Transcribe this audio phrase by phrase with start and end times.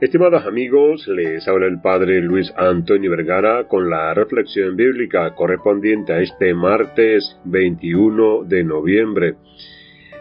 [0.00, 6.20] Estimados amigos, les habla el Padre Luis Antonio Vergara con la reflexión bíblica correspondiente a
[6.20, 9.34] este martes 21 de noviembre.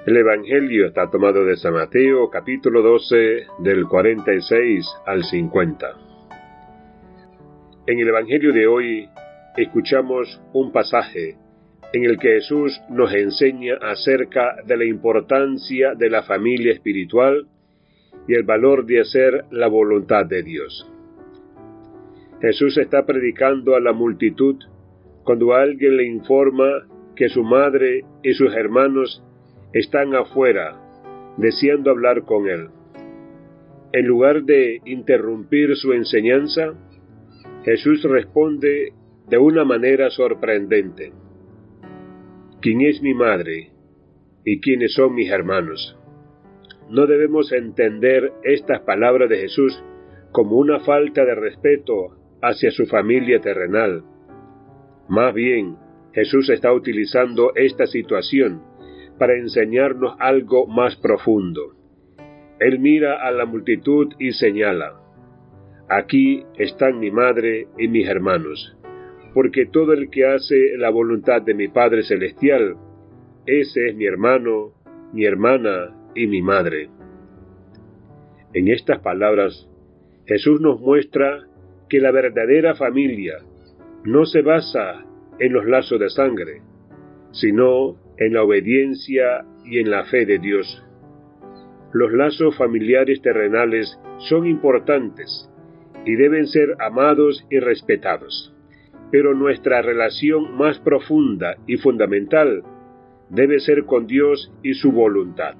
[0.05, 5.87] El Evangelio está tomado de San Mateo capítulo 12 del 46 al 50.
[7.87, 9.07] En el Evangelio de hoy
[9.55, 11.37] escuchamos un pasaje
[11.93, 17.47] en el que Jesús nos enseña acerca de la importancia de la familia espiritual
[18.29, 20.87] y el valor de hacer la voluntad de Dios.
[22.39, 24.55] Jesús está predicando a la multitud
[25.23, 29.23] cuando alguien le informa que su madre y sus hermanos
[29.73, 30.79] están afuera,
[31.37, 32.67] deseando hablar con él.
[33.93, 36.75] En lugar de interrumpir su enseñanza,
[37.65, 38.93] Jesús responde
[39.27, 41.13] de una manera sorprendente.
[42.61, 43.71] ¿Quién es mi madre
[44.45, 45.98] y quiénes son mis hermanos?
[46.89, 49.83] No debemos entender estas palabras de Jesús
[50.31, 54.03] como una falta de respeto hacia su familia terrenal.
[55.07, 55.77] Más bien,
[56.13, 58.63] Jesús está utilizando esta situación
[59.19, 61.75] para enseñarnos algo más profundo.
[62.59, 64.95] Él mira a la multitud y señala,
[65.89, 68.77] Aquí están mi madre y mis hermanos,
[69.33, 72.75] porque todo el que hace la voluntad de mi Padre Celestial,
[73.45, 74.73] ese es mi hermano,
[75.13, 76.89] mi hermana mi madre.
[78.53, 79.69] En estas palabras,
[80.25, 81.47] Jesús nos muestra
[81.89, 83.37] que la verdadera familia
[84.03, 85.05] no se basa
[85.39, 86.61] en los lazos de sangre,
[87.31, 90.85] sino en la obediencia y en la fe de Dios.
[91.93, 93.99] Los lazos familiares terrenales
[94.29, 95.49] son importantes
[96.05, 98.53] y deben ser amados y respetados,
[99.11, 102.63] pero nuestra relación más profunda y fundamental
[103.29, 105.55] debe ser con Dios y su voluntad.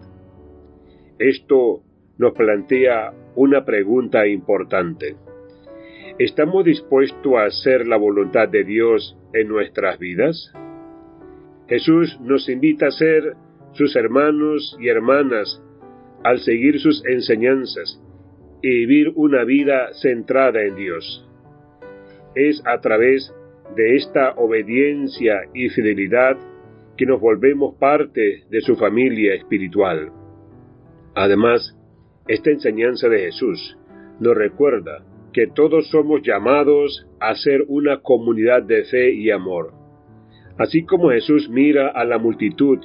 [1.19, 1.83] Esto
[2.17, 5.17] nos plantea una pregunta importante.
[6.17, 10.53] ¿Estamos dispuestos a hacer la voluntad de Dios en nuestras vidas?
[11.67, 13.35] Jesús nos invita a ser
[13.73, 15.61] sus hermanos y hermanas
[16.23, 18.02] al seguir sus enseñanzas
[18.61, 21.27] y vivir una vida centrada en Dios.
[22.33, 23.33] Es a través
[23.75, 26.37] de esta obediencia y fidelidad
[26.95, 30.13] que nos volvemos parte de su familia espiritual.
[31.21, 31.77] Además,
[32.30, 33.77] esta enseñanza de Jesús
[34.21, 35.03] nos recuerda
[35.33, 39.73] que todos somos llamados a ser una comunidad de fe y amor.
[40.58, 42.79] Así como Jesús mira a la multitud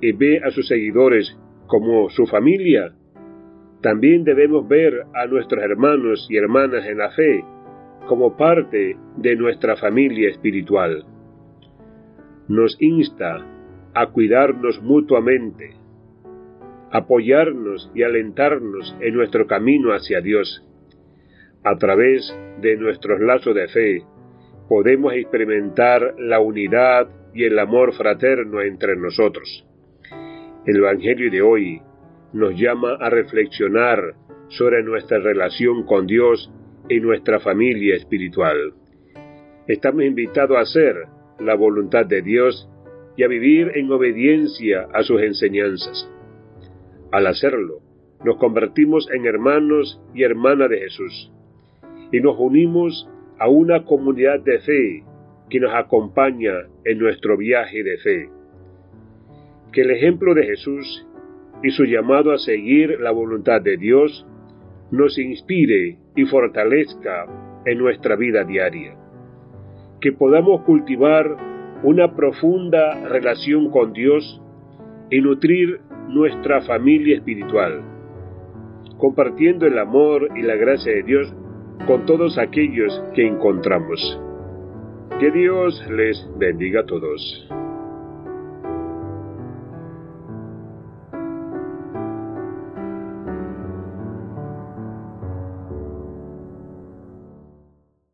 [0.00, 2.94] y ve a sus seguidores como su familia,
[3.82, 7.44] también debemos ver a nuestros hermanos y hermanas en la fe
[8.08, 11.04] como parte de nuestra familia espiritual.
[12.48, 13.44] Nos insta
[13.92, 15.74] a cuidarnos mutuamente,
[16.90, 20.62] apoyarnos y alentarnos en nuestro camino hacia Dios.
[21.64, 24.02] A través de nuestros lazos de fe,
[24.68, 29.66] podemos experimentar la unidad y el amor fraterno entre nosotros.
[30.64, 31.80] El Evangelio de hoy
[32.32, 34.14] nos llama a reflexionar
[34.48, 36.50] sobre nuestra relación con Dios
[36.88, 38.72] y nuestra familia espiritual.
[39.66, 40.94] Estamos invitados a hacer
[41.40, 42.68] la voluntad de Dios
[43.16, 46.10] y a vivir en obediencia a sus enseñanzas.
[47.16, 47.80] Al hacerlo,
[48.26, 51.32] nos convertimos en hermanos y hermanas de Jesús
[52.12, 55.02] y nos unimos a una comunidad de fe
[55.48, 56.52] que nos acompaña
[56.84, 58.28] en nuestro viaje de fe.
[59.72, 61.06] Que el ejemplo de Jesús
[61.62, 64.26] y su llamado a seguir la voluntad de Dios
[64.90, 67.24] nos inspire y fortalezca
[67.64, 68.94] en nuestra vida diaria.
[70.02, 71.34] Que podamos cultivar
[71.82, 74.42] una profunda relación con Dios
[75.10, 77.82] y nutrir nuestra familia espiritual,
[78.98, 81.34] compartiendo el amor y la gracia de Dios
[81.86, 84.20] con todos aquellos que encontramos.
[85.18, 87.48] Que Dios les bendiga a todos.